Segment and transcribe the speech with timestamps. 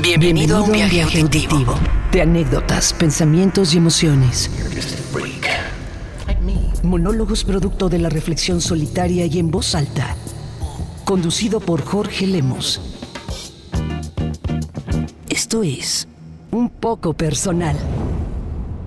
[0.00, 1.74] Bienvenido, a un viaje, auditivo.
[2.12, 4.48] De anécdotas, pensamientos y emociones.
[6.84, 10.14] Monólogos producto de la reflexión solitaria y en voz alta.
[11.04, 12.80] Conducido por Jorge Lemos.
[15.28, 16.06] Esto es
[16.52, 17.76] un poco personal.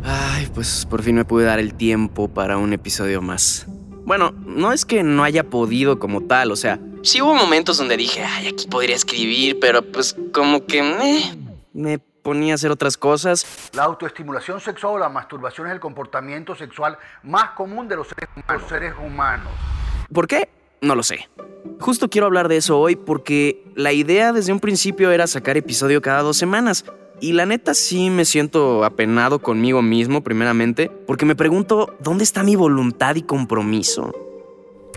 [0.05, 3.67] Ay, pues por fin me pude dar el tiempo para un episodio más.
[4.05, 7.97] Bueno, no es que no haya podido como tal, o sea, sí hubo momentos donde
[7.97, 11.37] dije, ay, aquí podría escribir, pero pues como que me,
[11.73, 13.45] me ponía a hacer otras cosas.
[13.73, 18.29] La autoestimulación sexual o la masturbación es el comportamiento sexual más común de los seres
[18.35, 18.69] humanos.
[18.69, 19.53] Seres humanos.
[20.13, 20.49] ¿Por qué?
[20.81, 21.29] No lo sé.
[21.79, 26.01] Justo quiero hablar de eso hoy porque la idea desde un principio era sacar episodio
[26.01, 26.85] cada dos semanas.
[27.19, 32.41] Y la neta sí me siento apenado conmigo mismo, primeramente, porque me pregunto, ¿dónde está
[32.41, 34.30] mi voluntad y compromiso?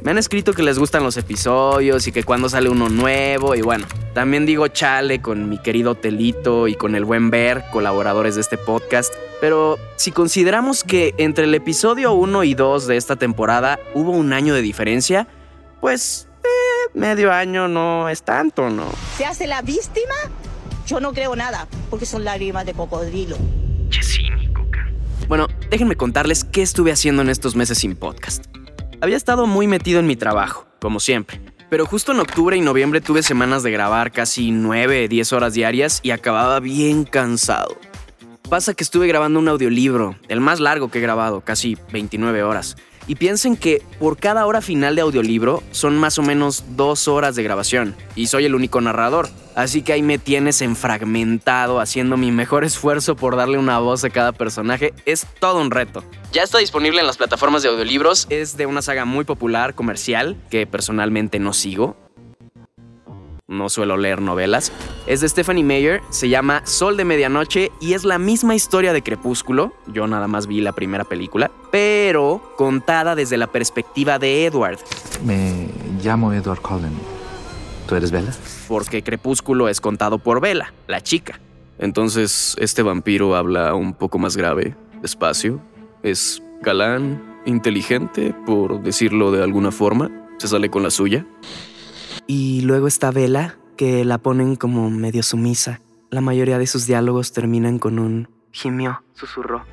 [0.02, 3.62] Me han escrito que les gustan los episodios y que cuando sale uno nuevo y
[3.62, 8.42] bueno, también digo chale con mi querido Telito y con el buen Ver, colaboradores de
[8.42, 13.78] este podcast, pero si consideramos que entre el episodio 1 y 2 de esta temporada
[13.94, 15.26] hubo un año de diferencia,
[15.80, 18.90] pues eh, medio año no es tanto, ¿no?
[19.16, 20.14] ¿Se hace la víctima?
[20.86, 23.38] Yo no creo nada, porque son lágrimas de cocodrilo.
[23.90, 24.66] Qué cínico,
[25.28, 28.44] Bueno, déjenme contarles qué estuve haciendo en estos meses sin podcast.
[29.04, 31.38] Había estado muy metido en mi trabajo, como siempre.
[31.68, 36.00] Pero justo en octubre y noviembre tuve semanas de grabar casi 9, 10 horas diarias
[36.02, 37.76] y acababa bien cansado.
[38.48, 42.78] Pasa que estuve grabando un audiolibro, el más largo que he grabado, casi 29 horas.
[43.06, 47.36] Y piensen que por cada hora final de audiolibro son más o menos dos horas
[47.36, 47.94] de grabación.
[48.16, 49.28] Y soy el único narrador.
[49.54, 54.10] Así que ahí me tienes enfragmentado, haciendo mi mejor esfuerzo por darle una voz a
[54.10, 54.94] cada personaje.
[55.06, 56.02] Es todo un reto.
[56.32, 58.26] Ya está disponible en las plataformas de audiolibros.
[58.30, 62.03] Es de una saga muy popular, comercial, que personalmente no sigo
[63.54, 64.72] no suelo leer novelas.
[65.06, 69.02] Es de Stephanie Meyer, se llama Sol de Medianoche y es la misma historia de
[69.02, 74.78] Crepúsculo, yo nada más vi la primera película, pero contada desde la perspectiva de Edward.
[75.24, 75.68] Me
[76.02, 76.92] llamo Edward Cullen.
[77.86, 78.32] ¿Tú eres Bella?
[78.68, 81.40] Porque Crepúsculo es contado por Bella, la chica.
[81.78, 85.60] Entonces, este vampiro habla un poco más grave, despacio,
[86.02, 91.26] es galán, inteligente, por decirlo de alguna forma, se sale con la suya.
[92.26, 95.80] Y luego está Vela, que la ponen como medio sumisa.
[96.10, 99.64] La mayoría de sus diálogos terminan con un gimió, susurró.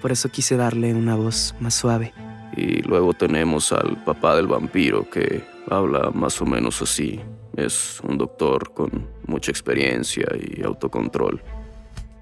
[0.00, 2.12] Por eso quise darle una voz más suave.
[2.56, 7.20] Y luego tenemos al papá del vampiro que habla más o menos así.
[7.56, 11.42] Es un doctor con mucha experiencia y autocontrol.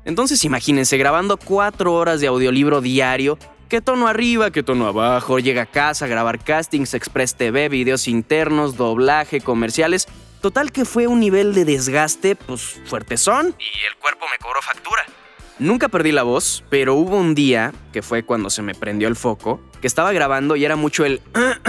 [0.04, 3.38] Entonces imagínense grabando cuatro horas de audiolibro diario
[3.70, 4.50] ¿Qué tono arriba?
[4.50, 5.38] ¿Qué tono abajo?
[5.38, 10.08] Llega a casa a grabar castings, Express TV, videos internos, doblaje, comerciales.
[10.40, 13.54] Total que fue un nivel de desgaste, pues fuertezón.
[13.60, 15.04] Y el cuerpo me cobró factura.
[15.60, 19.14] Nunca perdí la voz, pero hubo un día, que fue cuando se me prendió el
[19.14, 21.22] foco, que estaba grabando y era mucho el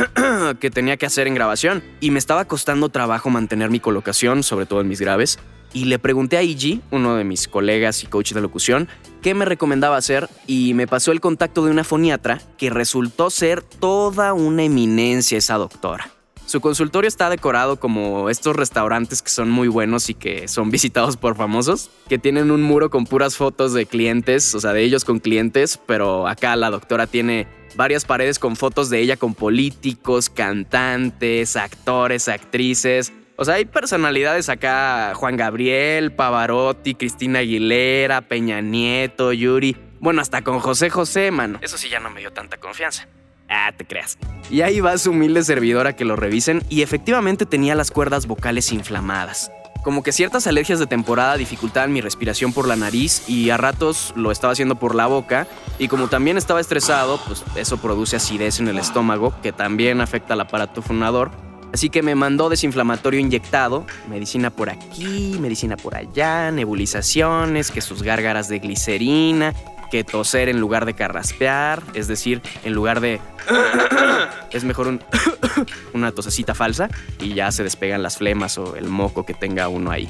[0.60, 1.84] que tenía que hacer en grabación.
[2.00, 5.38] Y me estaba costando trabajo mantener mi colocación, sobre todo en mis graves
[5.74, 8.88] y le pregunté a Ig, uno de mis colegas y coach de locución,
[9.22, 13.62] qué me recomendaba hacer y me pasó el contacto de una foniatra que resultó ser
[13.62, 16.12] toda una eminencia esa doctora.
[16.46, 21.16] Su consultorio está decorado como estos restaurantes que son muy buenos y que son visitados
[21.16, 25.06] por famosos, que tienen un muro con puras fotos de clientes, o sea, de ellos
[25.06, 30.30] con clientes, pero acá la doctora tiene varias paredes con fotos de ella con políticos,
[30.30, 39.34] cantantes, actores, actrices, o sea, hay personalidades acá, Juan Gabriel, Pavarotti, Cristina Aguilera, Peña Nieto,
[39.34, 39.76] Yuri.
[40.00, 41.58] Bueno, hasta con José José, mano.
[41.60, 43.08] Eso sí ya no me dio tanta confianza.
[43.50, 44.20] Ah, te creas.
[44.52, 48.72] Y ahí va su humilde servidora que lo revisen y efectivamente tenía las cuerdas vocales
[48.72, 49.52] inflamadas.
[49.84, 54.14] Como que ciertas alergias de temporada dificultaban mi respiración por la nariz y a ratos
[54.16, 55.48] lo estaba haciendo por la boca.
[55.80, 60.36] Y como también estaba estresado, pues eso produce acidez en el estómago, que también afecta
[60.36, 61.32] al aparato fonador
[61.74, 68.04] Así que me mandó desinflamatorio inyectado, medicina por aquí, medicina por allá, nebulizaciones, que sus
[68.04, 69.54] gárgaras de glicerina,
[69.92, 73.20] que toser en lugar de carraspear, es decir, en lugar de...
[74.52, 75.00] es mejor
[75.94, 79.92] una tosecita falsa y ya se despegan las flemas o el moco que tenga uno
[79.92, 80.10] ahí.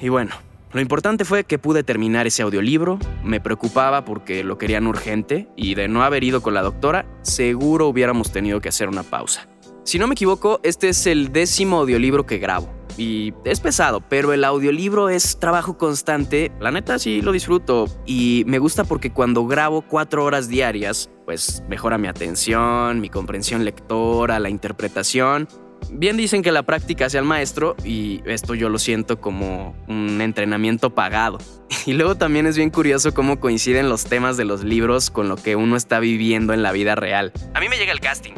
[0.00, 0.34] Y bueno,
[0.72, 5.74] lo importante fue que pude terminar ese audiolibro, me preocupaba porque lo querían urgente y
[5.74, 9.49] de no haber ido con la doctora, seguro hubiéramos tenido que hacer una pausa.
[9.84, 12.68] Si no me equivoco, este es el décimo audiolibro que grabo.
[12.96, 16.52] Y es pesado, pero el audiolibro es trabajo constante.
[16.60, 17.86] La neta sí lo disfruto.
[18.04, 23.64] Y me gusta porque cuando grabo cuatro horas diarias, pues mejora mi atención, mi comprensión
[23.64, 25.48] lectora, la interpretación.
[25.90, 30.20] Bien dicen que la práctica hace al maestro y esto yo lo siento como un
[30.20, 31.38] entrenamiento pagado.
[31.86, 35.36] Y luego también es bien curioso cómo coinciden los temas de los libros con lo
[35.36, 37.32] que uno está viviendo en la vida real.
[37.54, 38.32] A mí me llega el casting.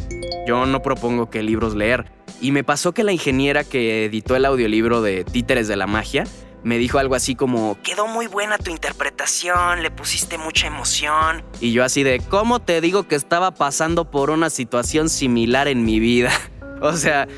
[0.47, 2.05] Yo no propongo qué libros leer.
[2.41, 6.25] Y me pasó que la ingeniera que editó el audiolibro de Títeres de la Magia
[6.65, 11.45] me dijo algo así como, quedó muy buena tu interpretación, le pusiste mucha emoción.
[11.61, 15.85] Y yo así de, ¿cómo te digo que estaba pasando por una situación similar en
[15.85, 16.31] mi vida?
[16.83, 17.29] o sea,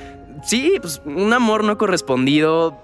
[0.43, 2.81] sí, pues un amor no correspondido.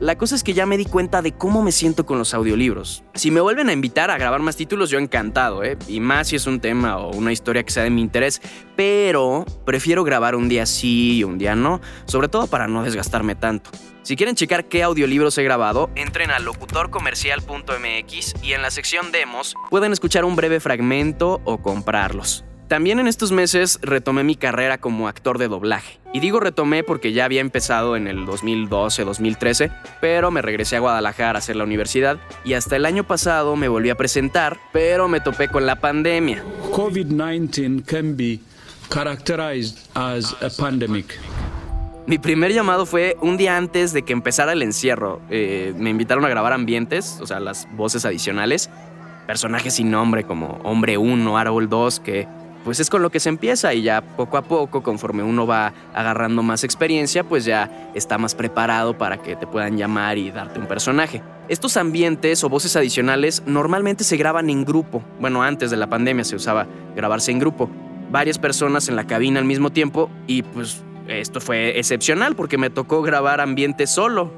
[0.00, 3.04] La cosa es que ya me di cuenta de cómo me siento con los audiolibros.
[3.14, 5.78] Si me vuelven a invitar a grabar más títulos, yo encantado, ¿eh?
[5.86, 8.40] Y más si es un tema o una historia que sea de mi interés.
[8.76, 13.34] Pero prefiero grabar un día sí y un día no, sobre todo para no desgastarme
[13.34, 13.70] tanto.
[14.02, 19.54] Si quieren checar qué audiolibros he grabado, entren a locutorcomercial.mx y en la sección demos
[19.70, 22.44] pueden escuchar un breve fragmento o comprarlos.
[22.68, 25.98] También en estos meses retomé mi carrera como actor de doblaje.
[26.12, 29.72] Y digo retomé porque ya había empezado en el 2012-2013,
[30.02, 33.68] pero me regresé a Guadalajara a hacer la universidad y hasta el año pasado me
[33.68, 36.44] volví a presentar, pero me topé con la pandemia.
[36.72, 38.38] COVID-19 can be
[38.90, 41.18] characterized as a pandemic.
[42.06, 45.22] Mi primer llamado fue un día antes de que empezara el encierro.
[45.30, 48.68] Eh, me invitaron a grabar ambientes, o sea, las voces adicionales,
[49.26, 52.26] personajes sin nombre como Hombre 1, Árbol 2, que
[52.64, 55.72] pues es con lo que se empieza y ya poco a poco, conforme uno va
[55.94, 60.58] agarrando más experiencia, pues ya está más preparado para que te puedan llamar y darte
[60.58, 61.22] un personaje.
[61.48, 65.02] Estos ambientes o voces adicionales normalmente se graban en grupo.
[65.20, 67.70] Bueno, antes de la pandemia se usaba grabarse en grupo.
[68.10, 72.70] Varias personas en la cabina al mismo tiempo y pues esto fue excepcional porque me
[72.70, 74.30] tocó grabar ambiente solo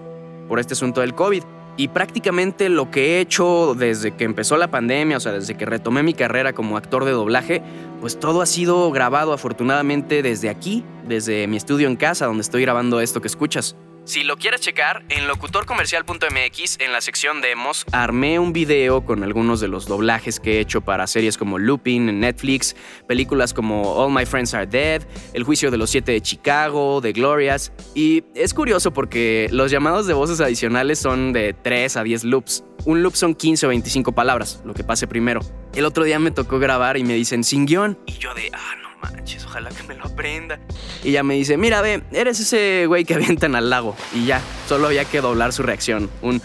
[0.48, 1.42] por este asunto del COVID.
[1.80, 5.64] Y prácticamente lo que he hecho desde que empezó la pandemia, o sea, desde que
[5.64, 7.62] retomé mi carrera como actor de doblaje,
[8.02, 12.60] pues todo ha sido grabado afortunadamente desde aquí, desde mi estudio en casa, donde estoy
[12.60, 13.76] grabando esto que escuchas.
[14.10, 19.60] Si lo quieres checar, en locutorcomercial.mx, en la sección demos, armé un video con algunos
[19.60, 22.74] de los doblajes que he hecho para series como Lupin en Netflix,
[23.06, 27.12] películas como All My Friends Are Dead, El Juicio de los Siete de Chicago, The
[27.12, 27.72] Glorias.
[27.94, 32.64] Y es curioso porque los llamados de voces adicionales son de 3 a 10 loops.
[32.86, 35.40] Un loop son 15 o 25 palabras, lo que pase primero.
[35.72, 37.96] El otro día me tocó grabar y me dicen sin guion.
[38.06, 40.58] Y yo de, ah, manches, ojalá que me lo aprenda.
[41.02, 43.96] Y ella me dice, mira, ve, eres ese güey que avientan al lago.
[44.14, 46.10] Y ya, solo había que doblar su reacción.
[46.22, 46.42] Un...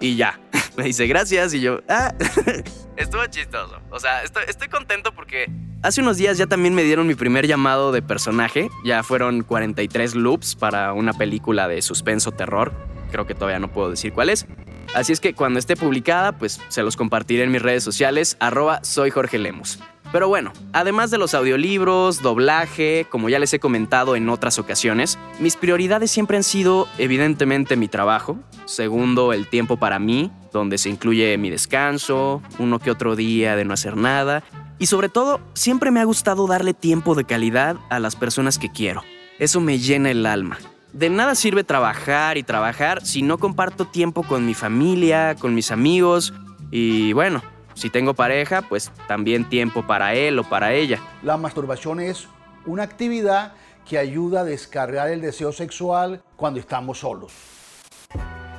[0.00, 0.40] Y ya.
[0.76, 1.54] Me dice, gracias.
[1.54, 2.14] Y yo, ah.
[2.96, 3.80] Estuvo chistoso.
[3.90, 5.50] O sea, estoy, contento porque
[5.82, 8.70] hace unos días ya también me dieron mi primer llamado de personaje.
[8.84, 12.72] Ya fueron 43 loops para una película de suspenso terror.
[13.10, 14.46] Creo que todavía no puedo decir cuál es.
[14.94, 18.80] Así es que cuando esté publicada, pues se los compartiré en mis redes sociales, arroba
[18.82, 19.80] soy Jorge Lemos.
[20.10, 25.18] Pero bueno, además de los audiolibros, doblaje, como ya les he comentado en otras ocasiones,
[25.38, 30.88] mis prioridades siempre han sido evidentemente mi trabajo, segundo el tiempo para mí, donde se
[30.88, 34.42] incluye mi descanso, uno que otro día de no hacer nada,
[34.78, 38.70] y sobre todo siempre me ha gustado darle tiempo de calidad a las personas que
[38.70, 39.02] quiero.
[39.38, 40.56] Eso me llena el alma.
[40.94, 45.70] De nada sirve trabajar y trabajar si no comparto tiempo con mi familia, con mis
[45.70, 46.32] amigos
[46.70, 47.42] y bueno,
[47.78, 51.00] si tengo pareja, pues también tiempo para él o para ella.
[51.22, 52.28] La masturbación es
[52.66, 53.54] una actividad
[53.88, 57.32] que ayuda a descargar el deseo sexual cuando estamos solos.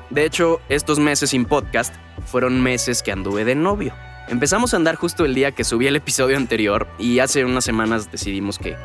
[0.09, 1.93] De hecho, estos meses sin podcast
[2.25, 3.93] fueron meses que anduve de novio.
[4.27, 8.11] Empezamos a andar justo el día que subí el episodio anterior y hace unas semanas
[8.11, 8.75] decidimos que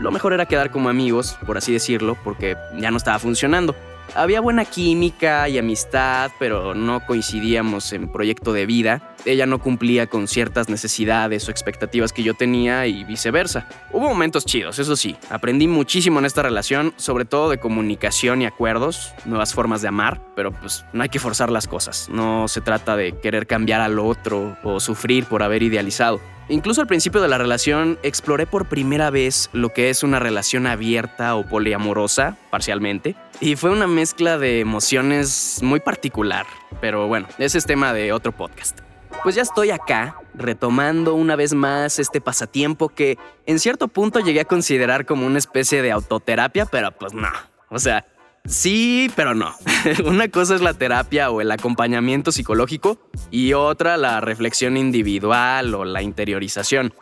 [0.00, 3.74] lo mejor era quedar como amigos, por así decirlo, porque ya no estaba funcionando.
[4.14, 9.14] Había buena química y amistad, pero no coincidíamos en proyecto de vida.
[9.24, 13.66] Ella no cumplía con ciertas necesidades o expectativas que yo tenía y viceversa.
[13.90, 15.16] Hubo momentos chidos, eso sí.
[15.30, 20.20] Aprendí muchísimo en esta relación, sobre todo de comunicación y acuerdos, nuevas formas de amar,
[20.36, 22.08] pero pues no hay que forzar las cosas.
[22.10, 26.20] No se trata de querer cambiar al otro o sufrir por haber idealizado.
[26.48, 30.66] Incluso al principio de la relación exploré por primera vez lo que es una relación
[30.66, 36.44] abierta o poliamorosa, parcialmente, y fue una mezcla de emociones muy particular,
[36.82, 38.80] pero bueno, ese es tema de otro podcast.
[39.22, 44.40] Pues ya estoy acá, retomando una vez más este pasatiempo que en cierto punto llegué
[44.40, 47.30] a considerar como una especie de autoterapia, pero pues no.
[47.70, 48.04] O sea,
[48.46, 49.54] Sí, pero no.
[50.04, 52.98] Una cosa es la terapia o el acompañamiento psicológico
[53.30, 56.92] y otra la reflexión individual o la interiorización.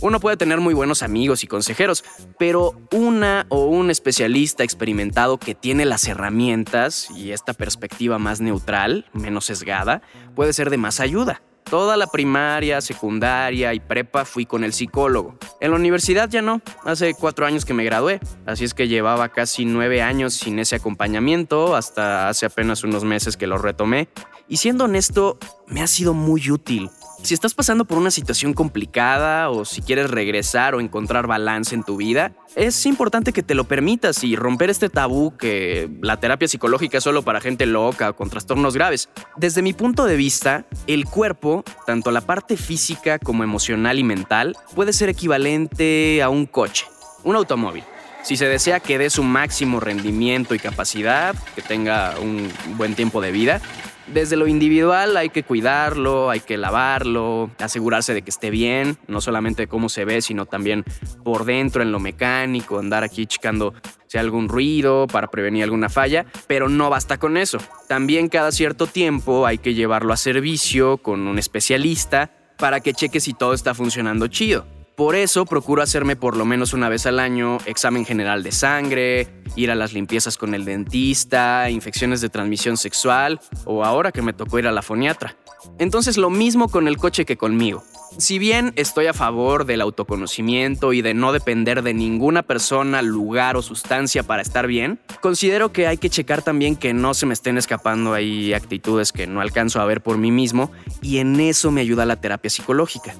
[0.00, 2.04] Uno puede tener muy buenos amigos y consejeros,
[2.38, 9.06] pero una o un especialista experimentado que tiene las herramientas y esta perspectiva más neutral,
[9.12, 10.02] menos sesgada,
[10.36, 11.42] puede ser de más ayuda.
[11.68, 15.36] Toda la primaria, secundaria y prepa fui con el psicólogo.
[15.60, 19.30] En la universidad ya no, hace cuatro años que me gradué, así es que llevaba
[19.30, 24.08] casi nueve años sin ese acompañamiento, hasta hace apenas unos meses que lo retomé.
[24.48, 26.90] Y siendo honesto, me ha sido muy útil.
[27.22, 31.84] Si estás pasando por una situación complicada o si quieres regresar o encontrar balance en
[31.84, 36.48] tu vida, es importante que te lo permitas y romper este tabú que la terapia
[36.48, 39.08] psicológica es solo para gente loca o con trastornos graves.
[39.36, 44.56] Desde mi punto de vista, el cuerpo, tanto la parte física como emocional y mental,
[44.74, 46.86] puede ser equivalente a un coche,
[47.22, 47.84] un automóvil.
[48.24, 53.20] Si se desea que dé su máximo rendimiento y capacidad, que tenga un buen tiempo
[53.20, 53.60] de vida,
[54.06, 59.20] desde lo individual hay que cuidarlo, hay que lavarlo, asegurarse de que esté bien, no
[59.20, 60.84] solamente cómo se ve, sino también
[61.24, 63.74] por dentro en lo mecánico, andar aquí checando
[64.06, 67.58] si hay algún ruido para prevenir alguna falla, pero no basta con eso.
[67.88, 73.20] También cada cierto tiempo hay que llevarlo a servicio con un especialista para que cheque
[73.20, 74.81] si todo está funcionando chido.
[74.96, 79.26] Por eso procuro hacerme por lo menos una vez al año examen general de sangre,
[79.56, 84.34] ir a las limpiezas con el dentista, infecciones de transmisión sexual o ahora que me
[84.34, 85.36] tocó ir a la foniatra.
[85.78, 87.82] Entonces lo mismo con el coche que conmigo.
[88.18, 93.56] Si bien estoy a favor del autoconocimiento y de no depender de ninguna persona, lugar
[93.56, 97.32] o sustancia para estar bien, considero que hay que checar también que no se me
[97.32, 100.70] estén escapando ahí actitudes que no alcanzo a ver por mí mismo
[101.00, 103.14] y en eso me ayuda la terapia psicológica.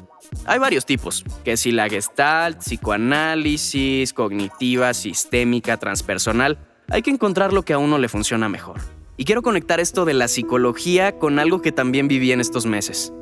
[0.46, 6.58] Hay varios tipos, que si la gestalt, psicoanálisis, cognitiva, sistémica, transpersonal,
[6.88, 8.80] hay que encontrar lo que a uno le funciona mejor.
[9.16, 13.12] Y quiero conectar esto de la psicología con algo que también viví en estos meses.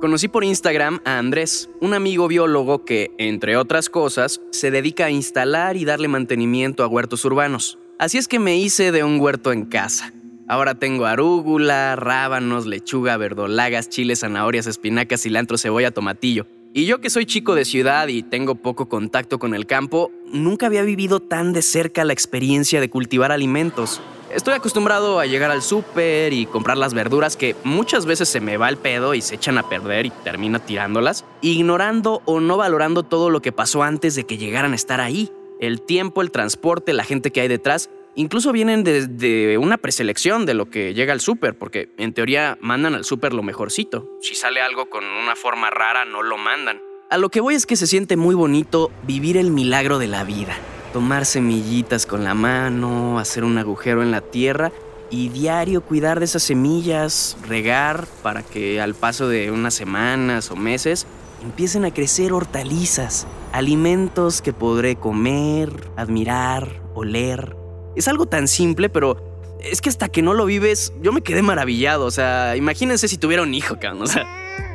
[0.00, 5.10] Conocí por Instagram a Andrés, un amigo biólogo que, entre otras cosas, se dedica a
[5.10, 7.78] instalar y darle mantenimiento a huertos urbanos.
[7.98, 10.10] Así es que me hice de un huerto en casa.
[10.50, 16.44] Ahora tengo arúgula, rábanos, lechuga, verdolagas, chiles, zanahorias, espinacas, cilantro, cebolla, tomatillo.
[16.74, 20.66] Y yo que soy chico de ciudad y tengo poco contacto con el campo, nunca
[20.66, 24.00] había vivido tan de cerca la experiencia de cultivar alimentos.
[24.34, 28.56] Estoy acostumbrado a llegar al súper y comprar las verduras que muchas veces se me
[28.56, 33.04] va el pedo y se echan a perder y termino tirándolas, ignorando o no valorando
[33.04, 35.30] todo lo que pasó antes de que llegaran a estar ahí.
[35.60, 40.54] El tiempo, el transporte, la gente que hay detrás incluso vienen desde una preselección de
[40.54, 44.08] lo que llega al súper, porque en teoría mandan al súper lo mejorcito.
[44.20, 46.80] Si sale algo con una forma rara, no lo mandan.
[47.10, 50.24] A lo que voy es que se siente muy bonito vivir el milagro de la
[50.24, 50.56] vida.
[50.92, 54.72] Tomar semillitas con la mano, hacer un agujero en la tierra
[55.10, 60.56] y diario cuidar de esas semillas, regar para que al paso de unas semanas o
[60.56, 61.06] meses
[61.42, 67.59] empiecen a crecer hortalizas, alimentos que podré comer, admirar, oler
[67.96, 69.30] es algo tan simple, pero
[69.62, 72.06] es que hasta que no lo vives, yo me quedé maravillado.
[72.06, 74.02] O sea, imagínense si tuviera un hijo, cabrón.
[74.02, 74.26] O sea,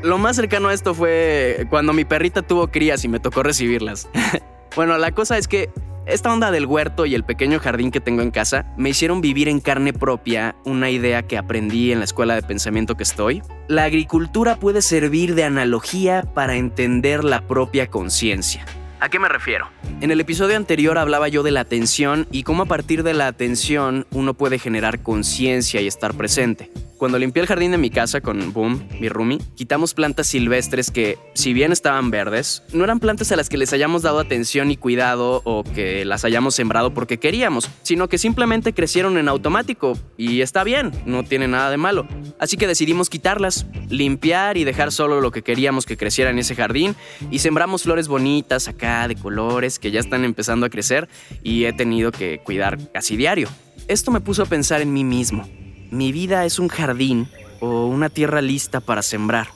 [0.04, 4.08] lo más cercano a esto fue cuando mi perrita tuvo crías y me tocó recibirlas.
[4.76, 5.70] bueno, la cosa es que
[6.06, 9.48] esta onda del huerto y el pequeño jardín que tengo en casa me hicieron vivir
[9.50, 13.42] en carne propia una idea que aprendí en la escuela de pensamiento que estoy.
[13.68, 18.66] La agricultura puede servir de analogía para entender la propia conciencia.
[19.06, 19.70] ¿A qué me refiero?
[20.02, 23.28] En el episodio anterior hablaba yo de la atención y cómo a partir de la
[23.28, 26.72] atención uno puede generar conciencia y estar presente.
[27.06, 31.20] Cuando limpié el jardín de mi casa con Boom, mi roomie, quitamos plantas silvestres que,
[31.36, 34.76] si bien estaban verdes, no eran plantas a las que les hayamos dado atención y
[34.76, 40.42] cuidado o que las hayamos sembrado porque queríamos, sino que simplemente crecieron en automático y
[40.42, 42.08] está bien, no tiene nada de malo.
[42.40, 46.56] Así que decidimos quitarlas, limpiar y dejar solo lo que queríamos que creciera en ese
[46.56, 46.96] jardín
[47.30, 51.08] y sembramos flores bonitas acá de colores que ya están empezando a crecer
[51.44, 53.48] y he tenido que cuidar casi diario.
[53.88, 55.48] Esto me puso a pensar en mí mismo
[55.92, 59.48] mi vida es un jardín o una tierra lista para sembrar.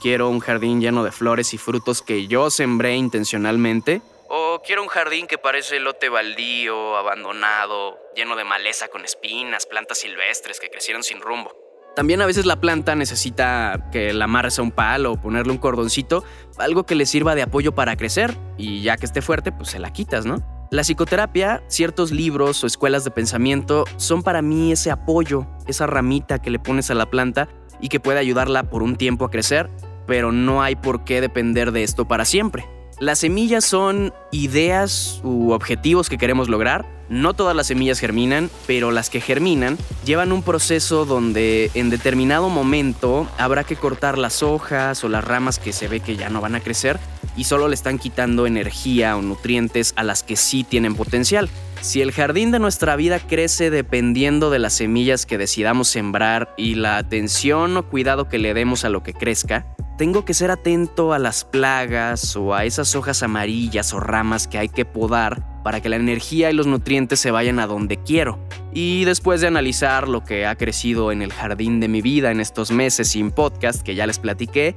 [0.00, 4.00] Quiero un jardín lleno de flores y frutos que yo sembré intencionalmente.
[4.28, 9.98] O quiero un jardín que parece lote baldío, abandonado, lleno de maleza con espinas, plantas
[9.98, 11.50] silvestres que crecieron sin rumbo.
[11.96, 15.58] También a veces la planta necesita que la amarres a un palo o ponerle un
[15.58, 16.22] cordoncito,
[16.58, 19.80] algo que le sirva de apoyo para crecer, y ya que esté fuerte, pues se
[19.80, 20.57] la quitas, ¿no?
[20.70, 26.40] La psicoterapia, ciertos libros o escuelas de pensamiento son para mí ese apoyo, esa ramita
[26.40, 27.48] que le pones a la planta
[27.80, 29.70] y que puede ayudarla por un tiempo a crecer,
[30.06, 32.77] pero no hay por qué depender de esto para siempre.
[33.00, 36.84] Las semillas son ideas u objetivos que queremos lograr.
[37.08, 42.48] No todas las semillas germinan, pero las que germinan llevan un proceso donde en determinado
[42.48, 46.40] momento habrá que cortar las hojas o las ramas que se ve que ya no
[46.40, 46.98] van a crecer
[47.36, 51.48] y solo le están quitando energía o nutrientes a las que sí tienen potencial.
[51.80, 56.74] Si el jardín de nuestra vida crece dependiendo de las semillas que decidamos sembrar y
[56.74, 59.64] la atención o cuidado que le demos a lo que crezca,
[59.98, 64.56] tengo que ser atento a las plagas o a esas hojas amarillas o ramas que
[64.56, 68.38] hay que podar para que la energía y los nutrientes se vayan a donde quiero.
[68.72, 72.38] Y después de analizar lo que ha crecido en el jardín de mi vida en
[72.38, 74.76] estos meses sin podcast que ya les platiqué,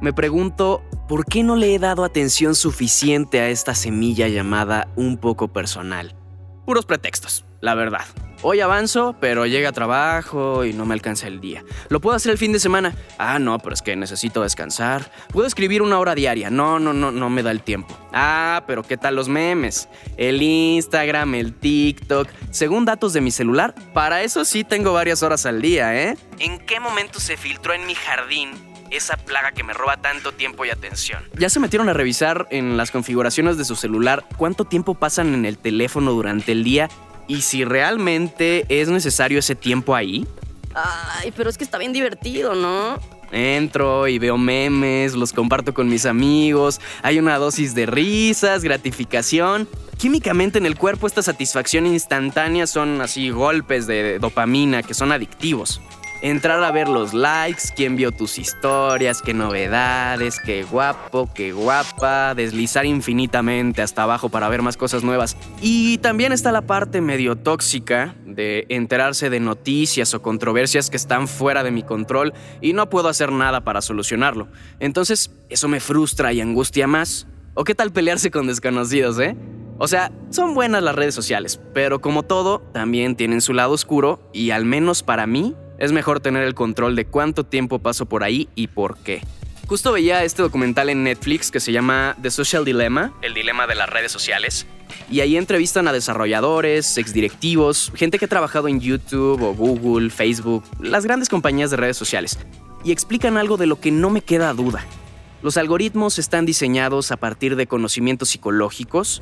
[0.00, 5.18] me pregunto por qué no le he dado atención suficiente a esta semilla llamada un
[5.18, 6.16] poco personal.
[6.64, 8.04] Puros pretextos, la verdad.
[8.44, 11.64] Hoy avanzo, pero llega a trabajo y no me alcanza el día.
[11.90, 12.92] ¿Lo puedo hacer el fin de semana?
[13.16, 15.12] Ah, no, pero es que necesito descansar.
[15.30, 16.50] ¿Puedo escribir una hora diaria?
[16.50, 17.96] No, no, no, no me da el tiempo.
[18.12, 19.88] Ah, pero ¿qué tal los memes?
[20.16, 22.28] El Instagram, el TikTok.
[22.50, 26.16] Según datos de mi celular, para eso sí tengo varias horas al día, ¿eh?
[26.40, 28.50] ¿En qué momento se filtró en mi jardín
[28.90, 31.22] esa plaga que me roba tanto tiempo y atención.
[31.38, 35.46] ¿Ya se metieron a revisar en las configuraciones de su celular cuánto tiempo pasan en
[35.46, 36.90] el teléfono durante el día
[37.32, 40.26] y si realmente es necesario ese tiempo ahí?
[40.74, 42.98] Ay, pero es que está bien divertido, ¿no?
[43.30, 49.66] Entro y veo memes, los comparto con mis amigos, hay una dosis de risas, gratificación.
[49.96, 55.80] Químicamente en el cuerpo esta satisfacción instantánea son así golpes de dopamina que son adictivos
[56.22, 62.34] entrar a ver los likes, quién vio tus historias, qué novedades, qué guapo, qué guapa,
[62.34, 65.36] deslizar infinitamente hasta abajo para ver más cosas nuevas.
[65.60, 71.26] Y también está la parte medio tóxica de enterarse de noticias o controversias que están
[71.26, 74.46] fuera de mi control y no puedo hacer nada para solucionarlo.
[74.78, 77.26] Entonces, eso me frustra y angustia más.
[77.54, 79.36] ¿O qué tal pelearse con desconocidos, eh?
[79.78, 84.30] O sea, son buenas las redes sociales, pero como todo, también tienen su lado oscuro
[84.32, 88.22] y al menos para mí es mejor tener el control de cuánto tiempo paso por
[88.22, 89.20] ahí y por qué.
[89.66, 93.74] Justo veía este documental en Netflix que se llama The Social Dilemma, el dilema de
[93.74, 94.64] las redes sociales,
[95.10, 100.62] y ahí entrevistan a desarrolladores, exdirectivos, gente que ha trabajado en YouTube o Google, Facebook,
[100.78, 102.38] las grandes compañías de redes sociales,
[102.84, 104.86] y explican algo de lo que no me queda duda.
[105.42, 109.20] Los algoritmos están diseñados a partir de conocimientos psicológicos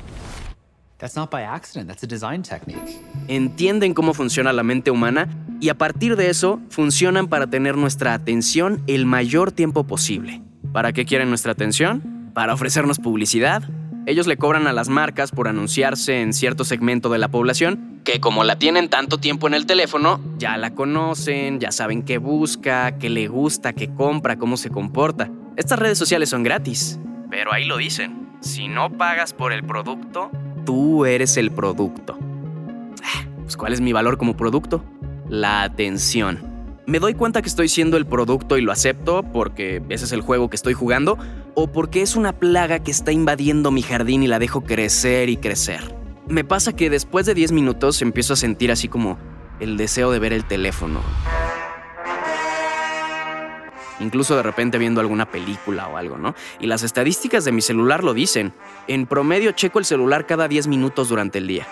[0.99, 3.01] That's not by accident, that's a design technique.
[3.27, 5.29] Entienden cómo funciona la mente humana
[5.61, 10.43] y a partir de eso funcionan para tener nuestra atención el mayor tiempo posible.
[10.73, 12.31] ¿Para qué quieren nuestra atención?
[12.35, 13.63] Para ofrecernos publicidad.
[14.07, 18.19] Ellos le cobran a las marcas por anunciarse en cierto segmento de la población, que
[18.19, 22.97] como la tienen tanto tiempo en el teléfono, ya la conocen, ya saben qué busca,
[22.99, 25.31] qué le gusta, qué compra, cómo se comporta.
[25.57, 26.99] Estas redes sociales son gratis,
[27.31, 28.31] pero ahí lo dicen.
[28.41, 30.31] Si no pagas por el producto,
[30.65, 32.19] tú eres el producto.
[33.05, 34.83] Ah, pues, ¿Cuál es mi valor como producto?
[35.31, 36.41] La atención.
[36.87, 40.23] ¿Me doy cuenta que estoy siendo el producto y lo acepto porque ese es el
[40.23, 41.19] juego que estoy jugando?
[41.55, 45.37] ¿O porque es una plaga que está invadiendo mi jardín y la dejo crecer y
[45.37, 45.95] crecer?
[46.27, 49.19] Me pasa que después de 10 minutos empiezo a sentir así como
[49.61, 51.01] el deseo de ver el teléfono
[54.01, 56.35] incluso de repente viendo alguna película o algo, ¿no?
[56.59, 58.55] Y las estadísticas de mi celular lo dicen.
[58.89, 61.67] En promedio checo el celular cada 10 minutos durante el día.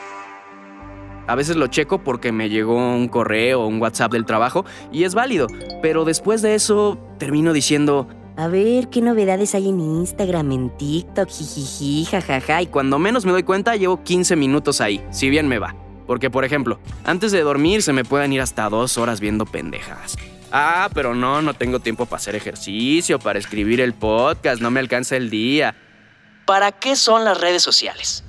[1.29, 5.05] A veces lo checo porque me llegó un correo o un WhatsApp del trabajo y
[5.05, 5.47] es válido,
[5.83, 11.29] pero después de eso termino diciendo, a ver, ¿qué novedades hay en Instagram, en TikTok,
[11.29, 12.63] jijiji, jajaja?
[12.63, 15.77] Y cuando menos me doy cuenta, llevo 15 minutos ahí, si bien me va.
[16.07, 20.17] Porque, por ejemplo, antes de dormir se me pueden ir hasta dos horas viendo pendejas.
[20.51, 24.81] Ah, pero no, no tengo tiempo para hacer ejercicio, para escribir el podcast, no me
[24.81, 25.75] alcanza el día.
[26.47, 28.25] ¿Para qué son las redes sociales?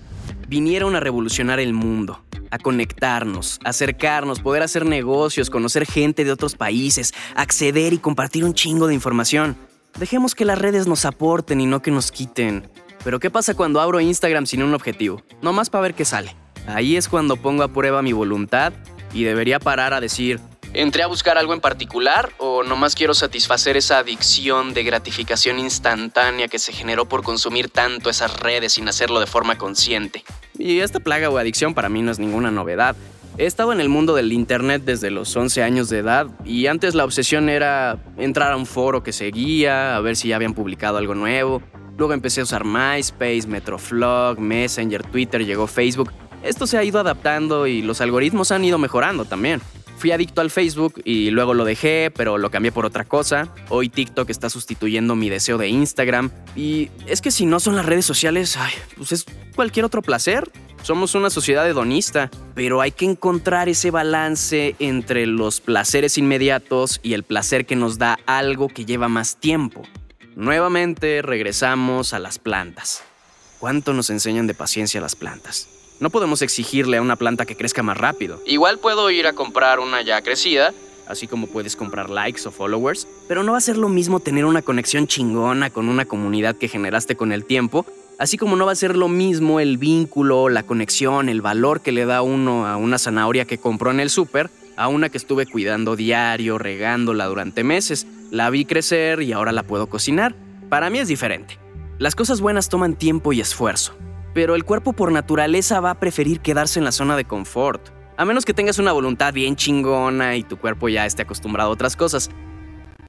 [0.50, 6.56] Vinieron a revolucionar el mundo, a conectarnos, acercarnos, poder hacer negocios, conocer gente de otros
[6.56, 9.56] países, acceder y compartir un chingo de información.
[10.00, 12.68] Dejemos que las redes nos aporten y no que nos quiten.
[13.04, 15.22] Pero ¿qué pasa cuando abro Instagram sin un objetivo?
[15.44, 16.36] Nomás para ver qué sale.
[16.66, 18.74] Ahí es cuando pongo a prueba mi voluntad
[19.14, 20.40] y debería parar a decir,
[20.74, 26.48] ¿Entré a buscar algo en particular o nomás quiero satisfacer esa adicción de gratificación instantánea
[26.48, 30.24] que se generó por consumir tanto esas redes sin hacerlo de forma consciente?
[30.60, 32.94] Y esta plaga o adicción para mí no es ninguna novedad.
[33.38, 36.96] He estado en el mundo del Internet desde los 11 años de edad y antes
[36.96, 40.98] la obsesión era entrar a un foro que seguía, a ver si ya habían publicado
[40.98, 41.62] algo nuevo.
[41.98, 46.12] Luego empecé a usar MySpace, Metroflog, Messenger, Twitter, llegó Facebook.
[46.44, 49.62] Esto se ha ido adaptando y los algoritmos han ido mejorando también.
[50.00, 53.54] Fui adicto al Facebook y luego lo dejé, pero lo cambié por otra cosa.
[53.68, 56.32] Hoy TikTok está sustituyendo mi deseo de Instagram.
[56.56, 58.58] Y es que si no son las redes sociales,
[58.96, 59.26] pues es
[59.58, 60.50] cualquier otro placer.
[60.84, 67.12] Somos una sociedad hedonista, pero hay que encontrar ese balance entre los placeres inmediatos y
[67.12, 69.84] el placer que nos da algo que lleva más tiempo.
[70.38, 73.04] Nuevamente regresamos a las plantas.
[73.60, 75.79] ¿Cuánto nos enseñan de paciencia las plantas?
[76.00, 78.42] No podemos exigirle a una planta que crezca más rápido.
[78.46, 80.74] Igual puedo ir a comprar una ya crecida,
[81.08, 84.46] así como puedes comprar likes o followers, pero no va a ser lo mismo tener
[84.46, 87.86] una conexión chingona con una comunidad que generaste con el tiempo,
[88.18, 91.92] así como no va a ser lo mismo el vínculo, la conexión, el valor que
[91.92, 95.46] le da uno a una zanahoria que compró en el súper, a una que estuve
[95.46, 100.36] cuidando diario, regándola durante meses, la vi crecer y ahora la puedo cocinar.
[100.70, 101.58] Para mí es diferente.
[101.98, 103.94] Las cosas buenas toman tiempo y esfuerzo,
[104.40, 108.24] pero el cuerpo por naturaleza va a preferir quedarse en la zona de confort, a
[108.24, 111.98] menos que tengas una voluntad bien chingona y tu cuerpo ya esté acostumbrado a otras
[111.98, 112.30] cosas.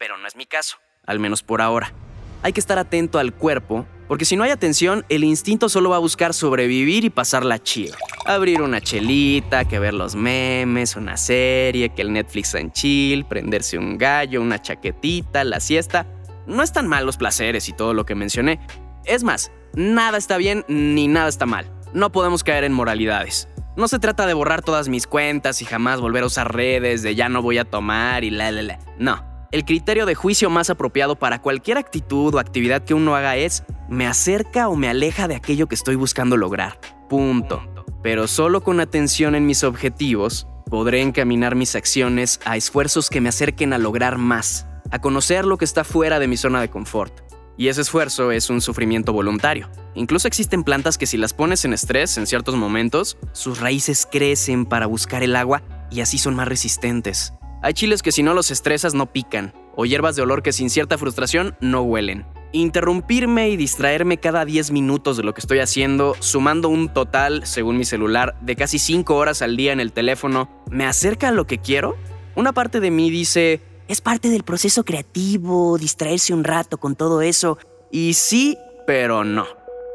[0.01, 1.95] Pero no es mi caso, al menos por ahora.
[2.43, 5.97] Hay que estar atento al cuerpo, porque si no hay atención, el instinto solo va
[5.97, 7.95] a buscar sobrevivir y pasarla chido.
[8.27, 13.79] Abrir una chelita, que ver los memes, una serie, que el Netflix en chill, prenderse
[13.79, 16.09] un gallo, una chaquetita, la siesta.
[16.49, 18.59] No están mal los placeres y todo lo que mencioné.
[19.05, 21.71] Es más, nada está bien ni nada está mal.
[21.93, 23.49] No podemos caer en moralidades.
[23.77, 27.15] No se trata de borrar todas mis cuentas y jamás volver a usar redes, de
[27.15, 28.79] ya no voy a tomar y la la la.
[28.99, 29.25] No.
[29.53, 33.65] El criterio de juicio más apropiado para cualquier actitud o actividad que uno haga es
[33.89, 36.79] me acerca o me aleja de aquello que estoy buscando lograr.
[37.09, 37.63] Punto.
[38.03, 43.29] Pero solo con atención en mis objetivos podré encaminar mis acciones a esfuerzos que me
[43.29, 47.30] acerquen a lograr más a conocer lo que está fuera de mi zona de confort.
[47.57, 49.69] Y ese esfuerzo es un sufrimiento voluntario.
[49.95, 54.65] Incluso existen plantas que si las pones en estrés en ciertos momentos, sus raíces crecen
[54.65, 57.35] para buscar el agua y así son más resistentes.
[57.63, 60.71] Hay chiles que si no los estresas no pican, o hierbas de olor que sin
[60.71, 62.25] cierta frustración no huelen.
[62.53, 67.77] Interrumpirme y distraerme cada 10 minutos de lo que estoy haciendo, sumando un total, según
[67.77, 71.47] mi celular, de casi 5 horas al día en el teléfono, ¿me acerca a lo
[71.47, 71.97] que quiero?
[72.35, 77.23] Una parte de mí dice, es parte del proceso creativo, distraerse un rato con todo
[77.23, 77.59] eso.
[77.91, 79.47] Y sí, pero no.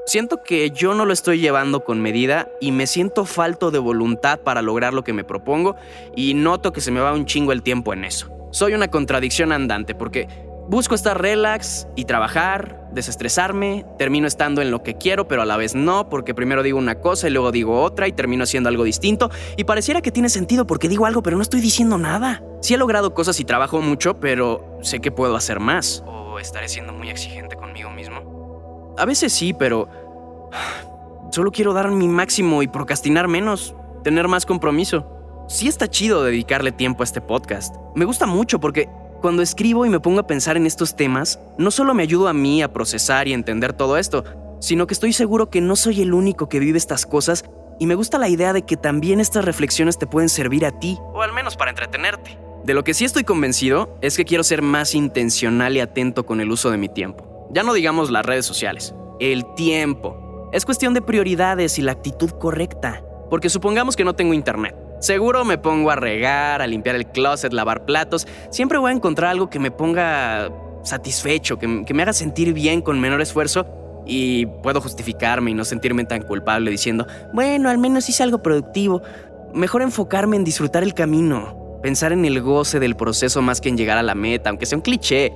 [0.06, 4.42] Siento que yo no lo estoy llevando con medida y me siento falto de voluntad
[4.42, 5.78] para lograr lo que me propongo
[6.14, 8.30] y noto que se me va un chingo el tiempo en eso.
[8.52, 10.28] Soy una contradicción andante porque
[10.68, 15.58] Busco estar relax y trabajar, desestresarme, termino estando en lo que quiero, pero a la
[15.58, 18.84] vez no, porque primero digo una cosa y luego digo otra y termino haciendo algo
[18.84, 22.44] distinto, y pareciera que tiene sentido porque digo algo, pero no estoy diciendo nada.
[22.62, 26.04] Sí he logrado cosas y trabajo mucho, pero sé que puedo hacer más.
[26.08, 28.96] ¿O estaré siendo muy exigente conmigo mismo?
[28.98, 29.88] A veces sí, pero...
[31.32, 35.12] Solo quiero dar mi máximo y procrastinar menos, tener más compromiso.
[35.48, 37.76] Sí está chido dedicarle tiempo a este podcast.
[37.94, 38.90] Me gusta mucho porque
[39.26, 42.34] cuando escribo y me pongo a pensar en estos temas, no solo me ayudo a
[42.34, 44.24] mí a procesar y entender todo esto,
[44.60, 47.44] sino que estoy seguro que no soy el único que vive estas cosas
[47.80, 51.00] y me gusta la idea de que también estas reflexiones te pueden servir a ti,
[51.12, 52.38] o al menos para entretenerte.
[52.66, 56.40] De lo que sí estoy convencido es que quiero ser más intencional y atento con
[56.40, 57.50] el uso de mi tiempo.
[57.52, 60.52] Ya no digamos las redes sociales, el tiempo.
[60.54, 64.76] Es cuestión de prioridades y la actitud correcta, porque supongamos que no tengo internet.
[65.06, 68.28] Seguro me pongo a regar, a limpiar el closet, lavar platos.
[68.50, 70.50] Siempre voy a encontrar algo que me ponga
[70.82, 73.68] satisfecho, que, me haga sentir bien con menor esfuerzo
[74.08, 79.04] y puedo justificarme y no sentirme tan culpable diciendo, bueno, al menos hice algo productivo.
[79.54, 83.78] Mejor enfocarme en disfrutar el camino, pensar en el goce del proceso más que en
[83.78, 85.32] llegar a la meta, aunque sea un cliché.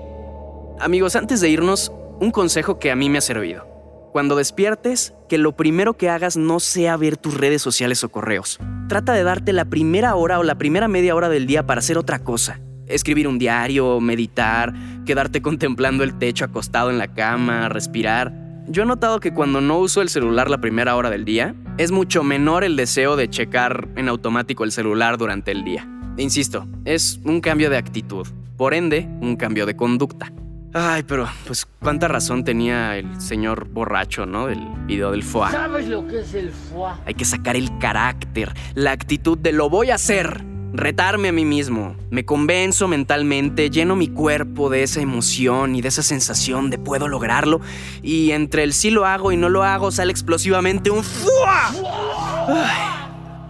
[0.80, 3.69] Amigos, antes de irnos, un consejo que a mí me ha servido.
[4.12, 8.60] Cuando despiertes, que lo primero que hagas no sea ver tus redes sociales o correos.
[8.88, 11.98] Trata de darte la primera hora o la primera media hora del día para hacer
[11.98, 12.60] otra cosa.
[12.88, 14.74] Escribir un diario, meditar,
[15.06, 18.34] quedarte contemplando el techo acostado en la cama, respirar.
[18.67, 21.91] Yo he notado que cuando no uso el celular la primera hora del día, es
[21.91, 25.88] mucho menor el deseo de checar en automático el celular durante el día.
[26.17, 30.32] Insisto, es un cambio de actitud, por ende, un cambio de conducta.
[30.74, 34.46] Ay, pero pues cuánta razón tenía el señor borracho, ¿no?
[34.46, 35.52] Del video del foie.
[35.52, 36.94] ¿Sabes lo que es el foie?
[37.06, 40.46] Hay que sacar el carácter, la actitud de lo voy a hacer.
[40.72, 41.96] Retarme a mí mismo.
[42.12, 47.08] Me convenzo mentalmente, lleno mi cuerpo de esa emoción y de esa sensación de puedo
[47.08, 47.60] lograrlo.
[48.04, 51.84] Y entre el sí lo hago y no lo hago sale explosivamente un foie.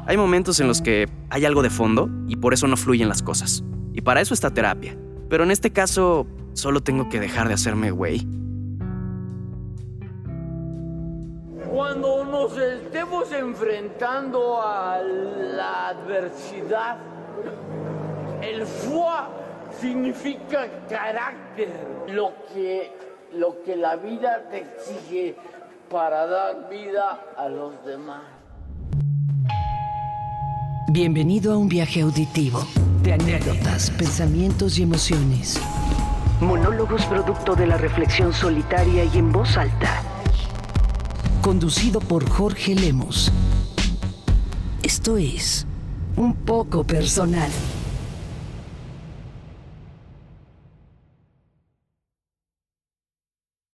[0.08, 3.22] Hay momentos en los que hay algo de fondo y por eso no fluyen las
[3.22, 3.66] cosas.
[3.94, 4.98] Y para eso está terapia.
[5.30, 8.28] Pero en este caso, Solo tengo que dejar de hacerme güey.
[11.72, 16.98] Cuando nos estemos enfrentando a la adversidad,
[18.42, 19.40] el foie
[19.80, 21.70] significa carácter,
[22.10, 22.92] lo que,
[23.34, 25.36] lo que la vida te exige
[25.90, 28.24] para dar vida a los demás.
[30.92, 32.66] Bienvenido a un viaje auditivo
[33.04, 35.62] de anécdotas, pensamientos y emociones
[36.42, 40.02] Monólogos producto de la reflexión solitaria y en voz alta.
[41.42, 43.32] Conducido por Jorge Lemos.
[44.82, 45.68] Esto es
[46.16, 47.50] un poco personal.